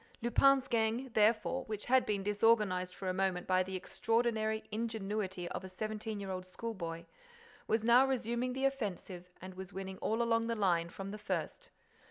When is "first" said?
11.19-11.69